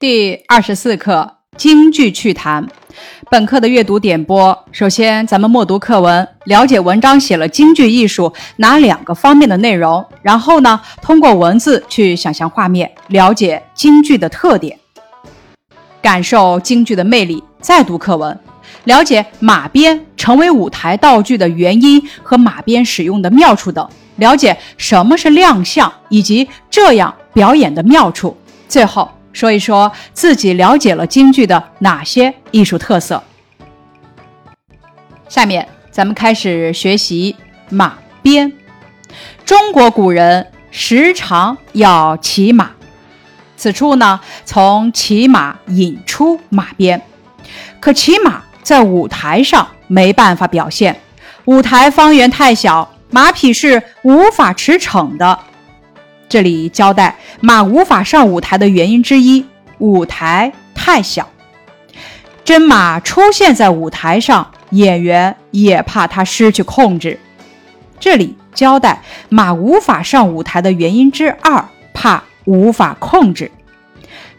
[0.00, 2.66] 第二十四课京剧趣谈。
[3.30, 14.78] 本课的阅读点播，首先咱们默读课文，了解文章写了京剧艺术哪两个方面的内容，然后呢，通过文字去想象画面，了解京剧的特点，
[16.00, 17.44] 感受京剧的魅力。
[17.60, 18.40] 再读课文，
[18.84, 23.86] 了解马鞭成为舞台道具的原因和马鞭使用的妙处等，
[24.16, 28.34] 了解什么是亮相以及这样表演的妙处。
[28.66, 29.06] 最后。
[29.32, 33.22] 说一说自己了解了京剧的哪些艺术特色。
[35.28, 37.36] 下面咱们开始学习
[37.68, 38.52] 马鞭。
[39.44, 42.70] 中国古人时常要骑马，
[43.56, 47.00] 此处呢从骑马引出马鞭。
[47.80, 51.00] 可骑马在舞台上没办法表现，
[51.44, 55.38] 舞台方圆太小，马匹是无法驰骋的。
[56.30, 59.44] 这里交代马无法上舞台的原因之一，
[59.78, 61.28] 舞台太小。
[62.44, 67.18] 真马出现在舞台上，演员也怕它失去控制。
[67.98, 73.50] 这里交代马无法上舞台的原因之二，怕无法控制。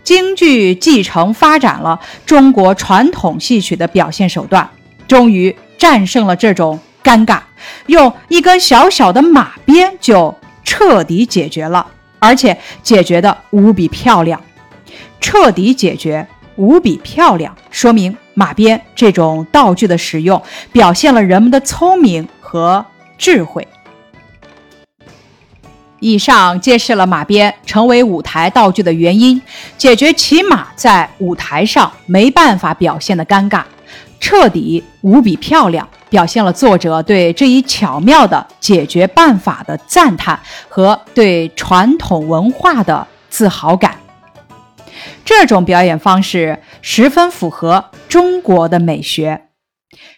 [0.01, 4.69] 京剧继承发展了中国传统戏曲的表现手段，
[5.09, 7.39] 终于战胜了这种尴尬，
[7.87, 10.33] 用一根小小的马鞭就。
[10.63, 11.85] 彻底解决了，
[12.19, 14.41] 而且解决的无比漂亮。
[15.19, 22.85] 彻底解决，无比漂亮，说明马鞭这种道具的使用，表现了人们的聪明和
[23.17, 23.67] 智慧。
[25.99, 29.39] 以上揭示了马鞭成为舞台道具的原因，
[29.77, 33.63] 解决骑马在舞台上没办法表现的尴尬。
[34.19, 40.37] 彻底无比漂亮，表现了作者对这一巧妙的解决办法的赞叹
[40.67, 43.95] 和对传统文化的自豪感。
[45.23, 49.47] 这种表演方式十分符合中国的美学。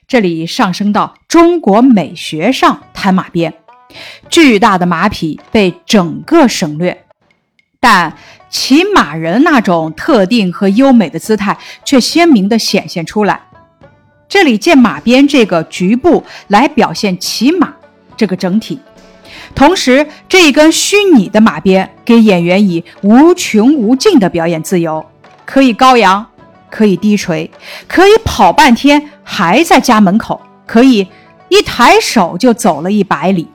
[0.08, 3.54] 这里上升到中国美学上谈马鞭，
[4.30, 7.06] 巨大的马匹被整个省略，
[7.80, 8.18] 但
[8.50, 13.42] 骑马人那种特定和优美的姿态却鲜明地显现出来。
[14.34, 17.72] 这里借马鞭这个局部来表现骑马
[18.18, 18.80] 这个整体，
[19.54, 25.06] 同时这一根虚拟的马鞭给演员以无穷无尽的表演自由，
[25.46, 26.26] 可以高扬，
[26.72, 27.52] 可以低垂，
[27.88, 31.08] 可以跑半天还在家门口，可以
[31.50, 33.48] 一抬手就走了一百里。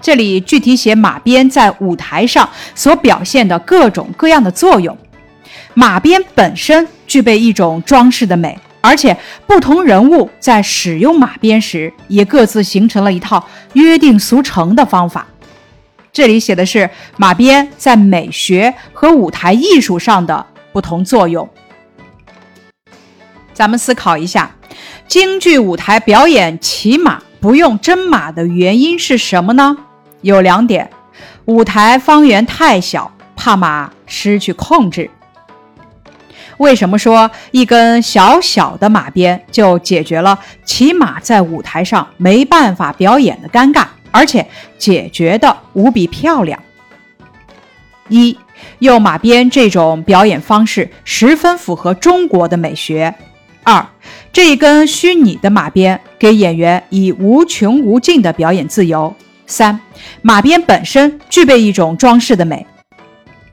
[0.00, 4.96] 这里具体写马鞭在舞台上所表现的各种各样的作用，
[5.74, 8.58] 马鞭本身具备一种装饰的美。
[8.86, 9.16] 而且，
[9.48, 15.26] 不同人物在使用马鞭时，也各自形成了一套约定俗成的方法。
[16.12, 21.48] 这里写的是马鞭在美学和舞台艺术上的不同作用。
[23.52, 24.54] 咱们思考一下，
[25.08, 29.76] 京剧舞台表演骑马不用真马的原因是什么呢？
[30.22, 30.88] 有两点：
[31.46, 35.10] 舞台方圆太小，怕马失去控制。
[36.58, 44.46] 为什么说一根小小的马鞭就解决了骑马在舞台上没办法表演的尴尬，而且
[44.78, 46.58] 解决的无比漂亮？
[48.08, 48.36] 一，
[48.78, 53.14] 用马鞭这种表演方式十分符合中国的美学。
[53.62, 53.84] 二，
[54.32, 59.12] 这一根虚拟的马鞭给演员以无穷无尽的表演自由。
[59.46, 59.80] 三，
[60.22, 62.64] 马鞭本身具备一种装饰的美。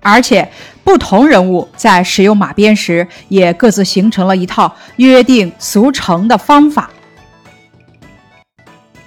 [0.03, 0.47] 而且，
[0.83, 6.89] 不同人物在使用马鞭时，也各自形成了一套约定俗成的方法。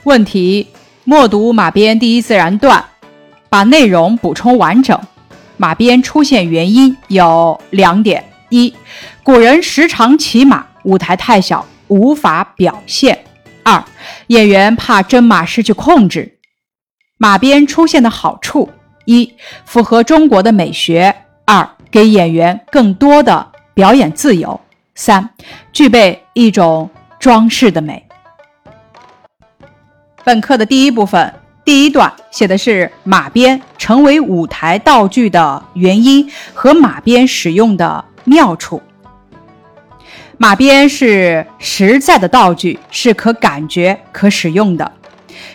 [0.04, 0.66] 问题：
[1.04, 2.84] 默读马鞭第一自然段，
[3.48, 4.98] 把内容补充完整。
[5.58, 8.74] 马鞭出现原因有两点：一，
[9.22, 13.14] 古人时常骑马，舞台太小，无法表现；
[13.62, 13.84] 二，
[14.28, 16.38] 演员怕真马失去控制。
[17.18, 18.70] 马鞭出现的好处。
[19.06, 19.34] 一
[19.64, 21.14] 符合中国的美学，
[21.46, 24.60] 二给演员更多的表演自由，
[24.94, 25.30] 三
[25.72, 28.06] 具备一种装饰的美。
[30.22, 31.32] 本课的第一部分
[31.64, 38.82] 第一段写的是马鞭成为舞台道具的原因和马鞭使用的妙处。
[40.36, 44.92] 马鞭是实在的道具，是可感觉、可使用的。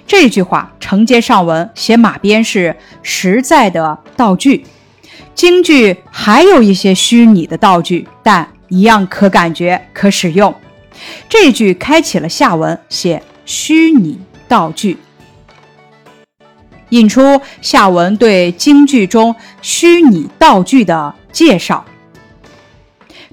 [0.05, 4.65] 这句话承接上文，写马鞭是实在的道具。
[5.33, 10.53] 京剧还有一些虚拟的道具，但一样可感觉、可使用。
[11.29, 14.97] 这句开启了下文，写虚拟道具，
[16.89, 21.85] 引出下文对京剧中虚拟道具的介绍。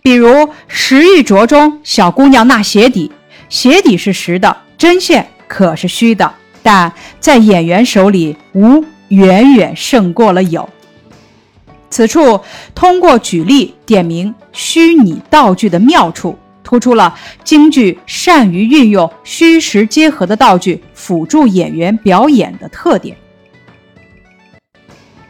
[0.00, 0.28] 比如
[0.68, 3.10] 《石玉镯》中小姑娘纳鞋底，
[3.48, 6.32] 鞋底是实的，针线可是虚的，
[6.68, 10.68] 但在演员手里无远远胜过了有。
[11.88, 12.38] 此处
[12.74, 23.16] 通过举例点明虚拟道具的妙处，突出了京剧善于运用虚实结合的道具辅助演员表演的特点。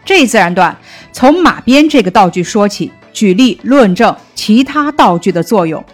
[0.04, 0.76] 这自然段
[1.12, 5.84] 从马鞭这个道具说起，举例论证其他道具的作用。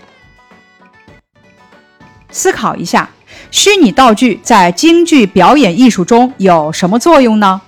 [2.31, 3.11] 思考一下，
[3.55, 7.61] 虚拟道具在京剧表演艺术中有什么作用呢？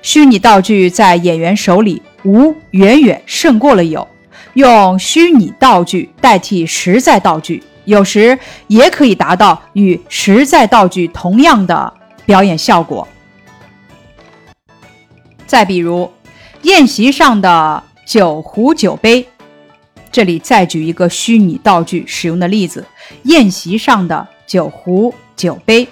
[0.00, 4.06] 虚拟道具在演员手里无远远胜过了有，
[4.54, 8.38] 用虚拟道具代替实在道具，有时
[8.68, 11.92] 也可以达到与实在道具同样的
[12.24, 13.08] 表演效果。
[15.48, 16.08] 再比如，
[16.62, 19.26] 宴席上的酒壶酒杯，
[20.12, 22.86] 这里再举一个虚拟道具使用的例子：
[23.24, 25.88] 宴席上的酒壶酒杯，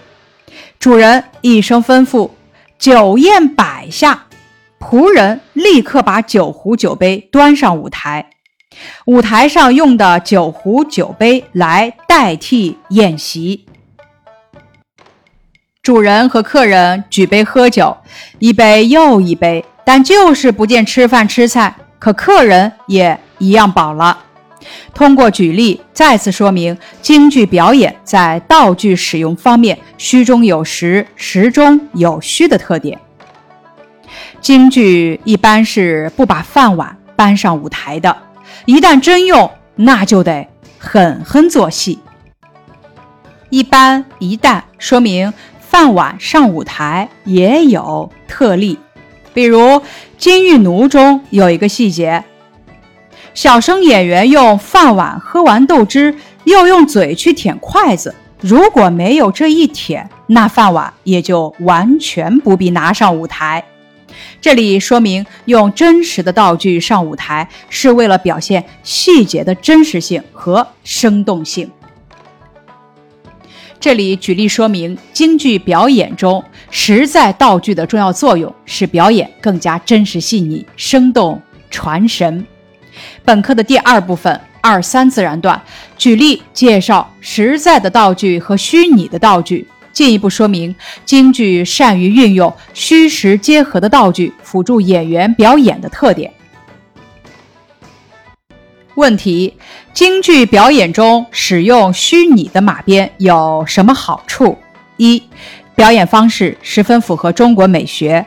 [0.79, 2.31] 主人一声吩咐。
[2.79, 4.27] 酒宴摆下，
[4.79, 8.31] 仆人立刻把酒壶酒杯端上舞台。
[9.07, 13.67] 舞台上用的酒壶酒杯来代替宴席。
[15.83, 17.97] 主人和客人举杯喝酒，
[18.39, 24.24] 一杯又一杯，但就是不见吃饭吃菜，可客人也一样饱了。
[24.95, 32.99] 通过举例，再次说明京剧表演在道具使用方面虚中有实、实中有虚的特点。
[34.41, 38.17] 京剧一般是不把饭碗搬上舞台的，
[38.67, 40.47] 一旦真用，那就得
[40.79, 41.99] 狠狠做戏。
[43.51, 48.79] 一般一旦说明饭碗上舞台也有特例，
[49.33, 49.59] 比如
[50.19, 52.25] 《金玉奴》中有一个细节。
[53.35, 56.15] 小生演员用饭碗喝完豆汁，
[56.45, 58.15] 又用嘴去舔筷子。
[58.41, 63.65] 如果没有这一舔，那饭碗也就完全不必拿上舞台。
[64.41, 71.69] 这里说明用真实的道具上舞台，是为了表现细节的真实性和生动性。
[73.81, 82.47] 这里举例说明京剧表演中实在道具的重要作用，使表演更加真实细腻、生动传神。
[83.25, 85.61] 本课的第二部分二三自然段，
[85.97, 90.75] 举例介绍实在的道具和虚拟的道具，进一步说明
[91.05, 96.33] 京剧善于运用虚实结合的道具辅助演员表演的特点。
[98.95, 99.53] 问题：
[99.93, 104.57] 京剧表演中使用虚拟的马鞭有什么好处？
[104.97, 105.21] 一、
[105.75, 108.25] 表演方式十分符合中国美学；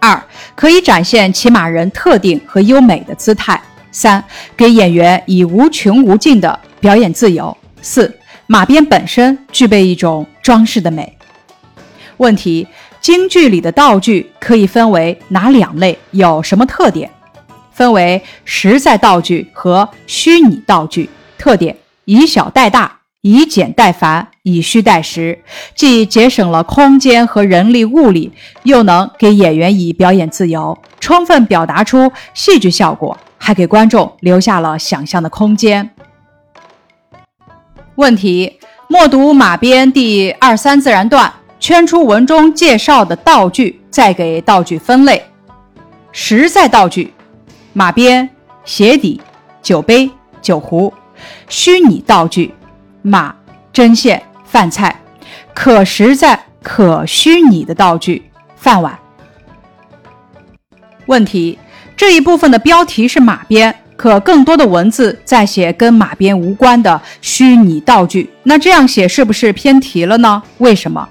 [0.00, 0.18] 二、
[0.54, 3.60] 可以展现骑马人特定和优美的姿态。
[3.92, 4.24] 三，
[4.56, 7.56] 给演员以无穷无尽的表演自由。
[7.80, 11.16] 四，马鞭本身具备一种装饰的美。
[12.16, 12.66] 问题：
[13.00, 15.98] 京剧里的道具可以分为哪两类？
[16.12, 17.10] 有什么特点？
[17.72, 21.08] 分为实在道具和虚拟道具。
[21.38, 25.42] 特点：以小代大，以简代繁，以虚代实，
[25.74, 28.30] 既节省了空间和人力物力，
[28.62, 33.18] 又能给演员以表演自由，充分表达出戏剧效果。
[33.44, 35.90] 还给观众留下了想象的空间。
[37.96, 45.20] 问题：默读马鞭第二三自然段，圈出文中介绍的道具，再给道具分类。
[46.12, 47.12] 实在道具：
[47.72, 48.30] 马鞭、
[48.64, 49.20] 鞋底、
[49.60, 50.08] 酒杯、
[50.40, 50.92] 酒壶；
[51.48, 52.54] 虚拟道具：
[53.02, 53.34] 马、
[53.72, 54.94] 针线、饭菜；
[55.52, 58.96] 可实在、可虚拟的道具：饭碗。
[61.06, 61.58] 问题。
[62.02, 68.28] 这一部分的标题是马鞭，可更多的文字在写跟马鞭无关的虚拟道具。
[68.42, 70.42] 那这样写是不是偏题了呢？
[70.58, 71.08] 为什么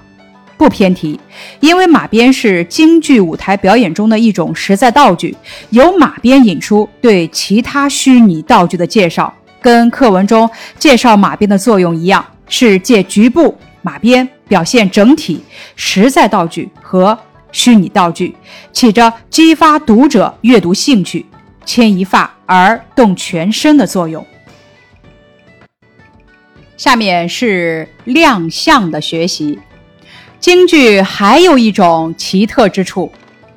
[0.58, 1.18] 不偏题？
[1.60, 5.34] 因为马鞭是京剧舞台表演中的一种实在道具，
[5.70, 9.32] 由马鞭引出对其他虚拟道具的介绍，
[9.62, 15.42] 跟课文中介绍马鞭的作用一样，是借局部马鞭表现整体
[15.74, 17.18] 实在道具和。
[17.52, 18.34] 虚拟道具
[18.72, 21.24] 起着激发读者阅读兴趣、
[21.64, 24.26] 牵一发而动全身的作用。
[26.76, 29.58] 下面是亮相的学习。
[30.40, 33.12] 京剧还有一种奇特之处，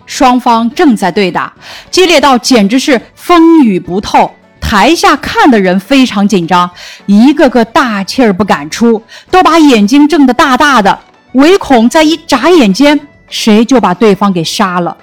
[0.05, 1.51] 双方正在对打，
[1.89, 4.29] 激烈到简直是风雨不透。
[4.61, 6.69] 台下看的人非常紧张，
[7.07, 10.99] 一个个大气儿不敢出，都把眼睛睁得大大的，
[11.33, 12.99] 唯恐在一眨眼间。
[13.27, 14.95] 谁就把对方给杀了。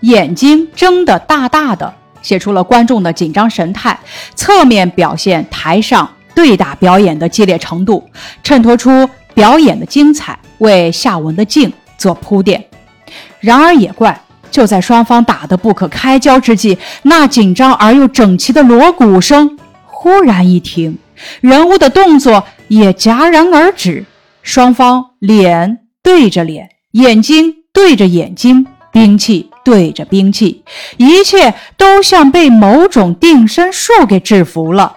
[0.00, 3.98] 眼睛睁得大大的，写出了观众的紧张神态，
[4.34, 8.08] 侧面表现台上对打表演的激烈程度，
[8.42, 12.64] 衬托出表演的精彩，为下文的静做铺垫。
[13.40, 20.98] 然而也怪，就在双方打得不可开交之际，那紧张而又整齐的锣鼓声忽然一停，
[21.40, 24.04] 人物的动作也戛然而止，
[24.46, 28.64] 双方脸对着脸，眼睛对着眼睛。
[28.92, 30.62] 兵器对着兵器，
[30.96, 34.96] 一切都像被某种定身术给制服了。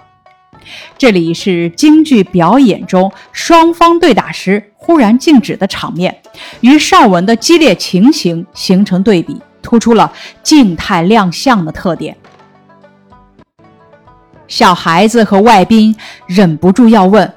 [0.98, 6.22] 这里是京剧表演中双方对打时忽然静止的场面，
[6.62, 10.14] 与上文的激烈情形形成对比，突出了
[10.44, 12.16] 静态亮相的特点。
[14.48, 15.94] 小孩子和外宾
[16.26, 17.34] 忍不住要问：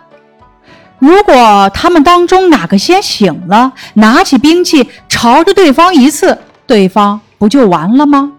[1.02, 6.38] 如果他们当中哪个先醒了，拿起兵器朝着对方一刺？
[6.64, 8.30] 对方不就完了吗？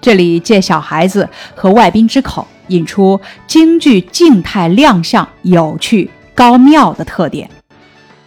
[0.00, 7.50] 这里借小孩子和外宾之口，引出京剧静态亮相有趣高妙的特点。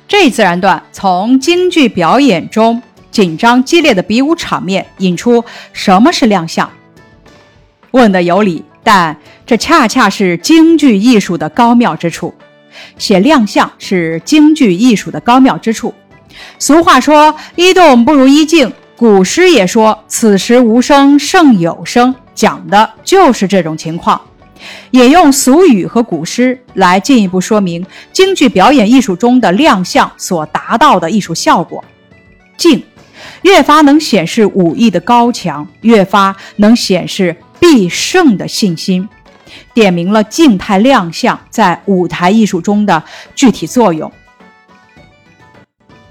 [0.07, 6.69] 这自然段从京剧表演中紧张激烈的比武场面，引出什么是亮相。
[7.89, 12.31] 问的有理，但这恰恰是京剧艺术的高妙之处。
[12.98, 15.93] 写亮相是京剧艺术的高妙之处。
[16.60, 24.19] 俗话说：“一动不如一静。”古诗也说：“此时无声胜有声”，讲的就是这种情况。
[24.89, 31.84] 也用俗语和古诗来进一步说明京剧表演艺术中的亮相所达到的艺术效果。
[32.57, 32.84] 静，
[33.43, 39.07] 越发能显示武艺的高强，越发能显示必胜的信心，
[39.73, 43.03] 点明了静态亮相在舞台艺术中的
[43.35, 44.11] 具体作用。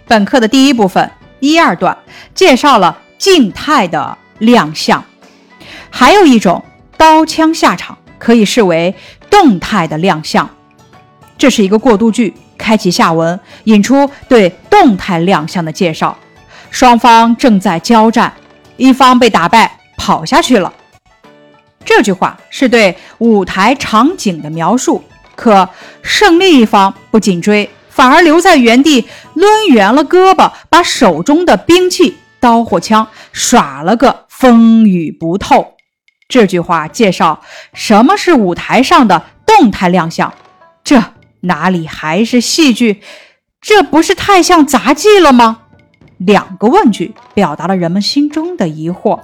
[0.06, 1.10] 本课的第一部分。
[1.38, 1.96] 一二段
[2.34, 5.04] 介绍了静态的亮相，
[5.90, 6.64] 还有一种
[6.96, 8.94] 刀枪下场可以视为
[9.28, 10.48] 动态的亮相。
[11.36, 16.16] 这是一个过渡句，开启下文，引出对动态亮相的介绍。
[16.70, 18.32] 双方正在交战，
[18.78, 20.72] 一方被打败，跑下去了。
[21.86, 25.02] 这句话是对舞台场景的描述，
[25.34, 25.66] 可
[26.02, 27.70] 胜利一方不紧追。
[27.88, 35.74] 反而留在原地，抡圆了胳膊，把手中的兵器刀或枪耍了个风雨不透。
[36.28, 37.40] 这句话介绍
[37.72, 40.34] 什么是舞台上的动态亮相，
[40.84, 41.02] 这
[41.40, 43.00] 哪里还是戏剧？
[43.62, 45.60] 这不是太像杂技了吗？
[46.18, 49.20] 两个问句表达了人们心中的疑惑。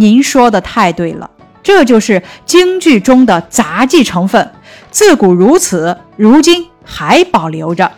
[0.00, 1.28] 您说的太对了，
[1.60, 4.52] 这就是京剧中的杂技成分。
[4.92, 7.90] 自古如此，如今还保留着。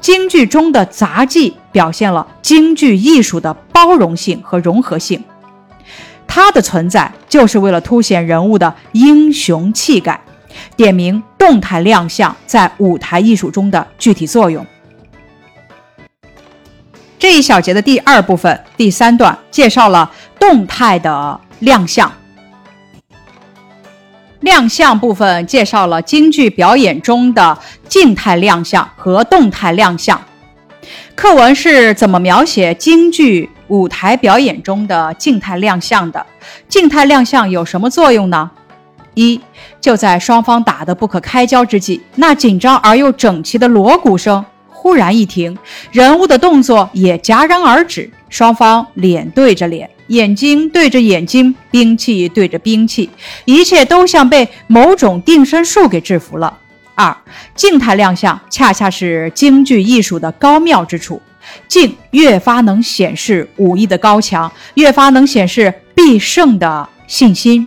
[0.00, 5.24] 京剧中的杂技表现了京剧艺术的包容性和融合性，
[6.28, 10.20] 它的存在就是为了凸显人物的英雄气概，
[10.76, 14.64] 点明动态亮相在舞台艺术中的具体作用。
[17.18, 22.10] 这一小节的第二部分第三段介绍了动态的亮相。
[24.40, 27.58] 亮相部分介绍了京剧表演中的
[27.88, 30.20] 静态亮相和动态亮相。
[31.16, 36.24] 课文是怎么描写京剧舞台表演中的静态亮相的？
[36.68, 38.50] 静态亮相有什么作用呢？
[39.14, 39.40] 一，
[39.80, 44.44] 就在双方打得不可开交之际，那紧张而又整齐的锣鼓声
[44.86, 45.58] 忽然一停，
[45.90, 49.90] 人物的动作也戛然而止，双方脸对着脸。
[50.06, 53.10] 眼睛对着眼睛，兵器对着兵器，
[53.46, 56.56] 一切都像被某种定身术给制服了。
[56.94, 57.16] 二，
[57.56, 61.20] 静态亮相恰恰是京剧艺术的高妙之处，
[61.66, 67.66] 静越发能显示武艺的高强，越发能显示必胜的信心。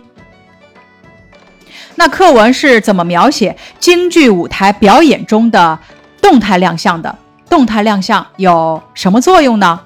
[1.96, 5.78] 那课文是怎么描写京剧舞台表演中的
[6.20, 7.16] 动态亮相的？
[7.48, 9.80] 动态亮相有什么作用呢？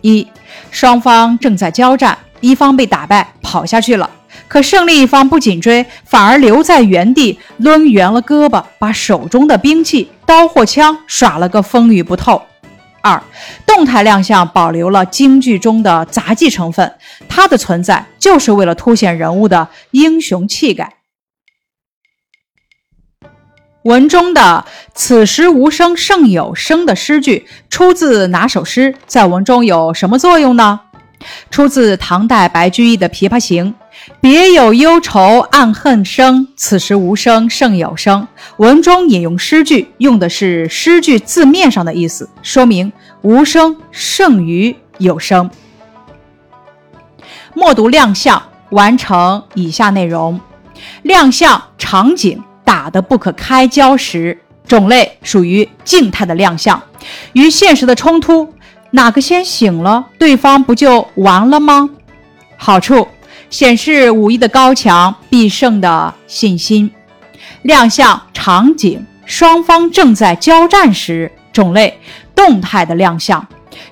[0.00, 0.26] 一
[0.70, 4.08] 双方正在交战，一方被打败，跑下去了。
[4.46, 12.40] 可胜利一方不紧追，反而留在原地，抡圆了胳膊，把手中的兵器刀或枪耍了个风雨不透。
[13.02, 13.22] 二，
[13.66, 16.92] 动态亮相保留了京剧中的杂技成分，
[17.28, 20.92] 它的存在就是为了凸显人物的英雄气概。
[23.82, 28.94] 文中的“此时无声胜有声”的诗句出自哪首诗？
[29.06, 30.80] 在文中有什么作用呢？
[31.50, 33.74] 出自唐代白居易的《琵琶行》
[34.20, 45.50] ：“别有忧愁暗恨生，此时无声胜有声。”文中引用诗句，用的是诗句字面上的意思，说明无声胜于有声。
[47.54, 50.38] 默读亮相，完成以下内容：
[51.02, 56.80] 亮相场景打得不可开交时，种类属于静态的亮相，
[57.32, 58.54] 与现实的冲突，
[58.92, 61.90] 哪个先醒了，对方不就完了吗？
[62.56, 63.08] 好处
[63.50, 66.88] 显示武艺的高强、必胜的信心。
[67.62, 71.98] 亮相场景双方正在交战时，种类
[72.36, 73.44] 动态的亮相，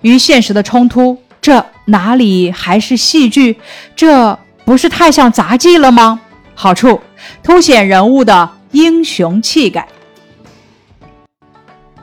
[0.03, 1.19] 与现实的冲突。
[1.41, 3.59] 这哪里还是戏剧？
[3.97, 6.21] 这不是太像杂技了吗？
[6.55, 7.01] 好处
[7.43, 9.87] 凸显人物的英雄气概。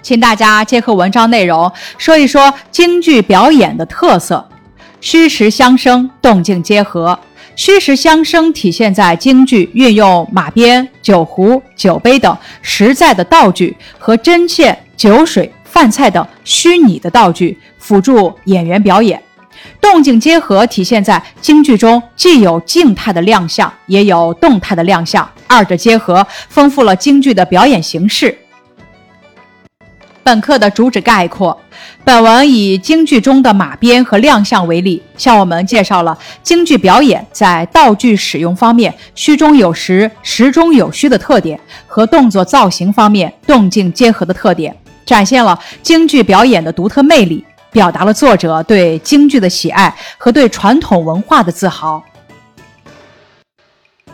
[0.02, 4.48] 请大家结合文章内容说一说京剧表演的特色。
[5.02, 7.20] 虚实相生，动静结合。
[7.56, 19.22] 虚实相生体现在京剧运用马鞭、酒壶、酒杯等实在的道具和针线、酒水、饭菜等虚拟的道具辅助演员表演。
[19.86, 28.36] 动静结合体现在京剧中，既有静态的亮相，也有动态的亮相，二者结合，丰富了京剧的表演形式。
[30.24, 31.56] 本课的主旨概括：
[32.04, 44.76] 本文以京剧中的马鞭和亮相为例，向我们介绍了京剧表演在道具使用方面虚中有实、实中有虚的特点，和动作造型方面动静结合的特点，
[45.06, 47.46] 展现了京剧表演的独特魅力。
[47.76, 52.02] 表达了作者对京剧的喜爱和对传统文化的自豪。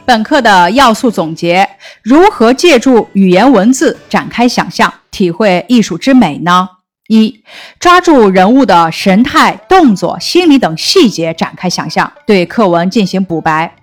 [0.03, 1.69] 本课的要素总结：
[2.01, 6.67] 如何借助语言文字展开想象，体会艺术之美呢？
[7.07, 7.43] 一、
[7.79, 13.75] 抓住人物的神态、动作、心理等细节展开想象，对课文进行补白。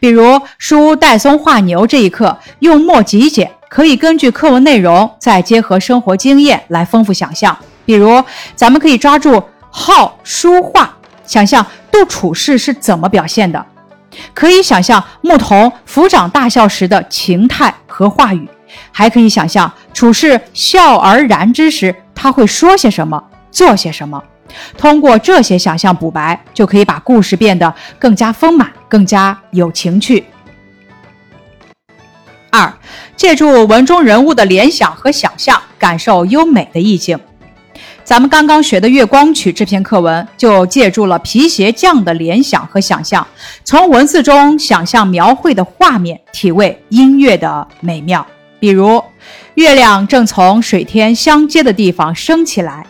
[0.00, 7.54] 比如书戴松画牛这一课，用墨极简，可以根据课文内容，再结合生活经验来丰富想象。
[7.86, 8.22] 比如，
[8.54, 13.58] 咱们可以抓住好书画，想象杜处士是怎么表现的；
[14.34, 18.44] 可以想象牧童抚掌大笑时的情态和话语；
[18.92, 24.22] 还可以想象处士笑而然之时，他会说些什么，做些什么。
[24.78, 30.24] 通过这些想象补白，就可以把故事变得更加丰满，更加有情趣。
[32.50, 32.72] 二，
[33.16, 37.18] 借助文中人物的联想和想象，感受优美的意境。
[38.06, 43.26] 咱们刚刚学的《月光曲》这篇课文，就借助了皮鞋匠的联想和想象，
[43.64, 48.24] 从文字中想象描绘的画面，体味音乐的美妙。
[48.60, 49.02] 比如，
[49.56, 52.86] 月亮正从水天相接的地方升起来，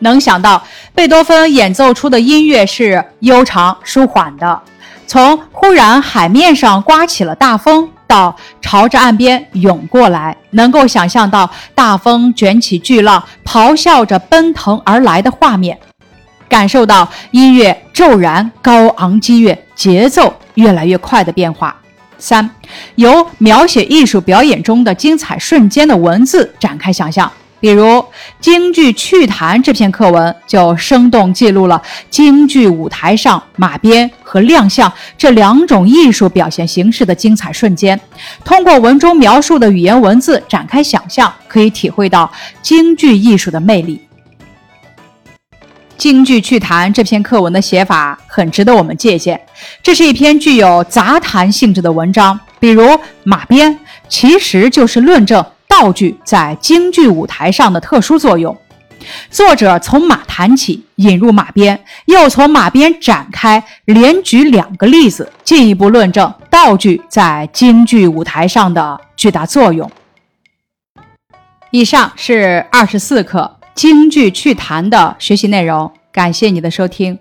[0.00, 0.60] 能想到
[0.92, 4.60] 贝多芬演奏出的音乐是悠长舒缓的。
[5.06, 7.88] 从忽然海面上刮起了大风。
[8.12, 15.78] 到朝着岸边涌过来，能够想象到大风卷起巨浪，咆哮着奔腾而来的画面，
[16.46, 21.74] 感受到音乐骤然高昂激越，节奏越来越快的变化。
[22.18, 22.50] 三，
[22.96, 27.32] 由描写艺术表演中的精彩瞬间的文字展开想象。
[27.62, 28.04] 比如
[28.40, 37.98] 京剧趣谈这篇课文，就生动记录了京剧舞台上马鞭和亮相这两种艺术表现形式的精彩瞬间。
[38.44, 42.28] 通过文中描述的语言文字展开想象，可以体会到
[42.62, 44.02] 京剧艺术的魅力。
[45.96, 49.40] 京剧趣谈这篇课文的写法很值得我们借鉴，
[49.80, 52.40] 这是一篇具有杂谈性质的文章。
[52.58, 55.46] 比如马鞭，其实就是论证。
[55.82, 58.56] 道具在京剧舞台上的特殊作用，
[59.32, 69.90] 作者从马谈起，引入马鞭，又从马鞭展开，连举两个例子，进一步论证道具在京剧舞台上的巨大作用。
[71.72, 77.18] 以上是二十四课京剧趣谈的学习内容，感谢你的收听。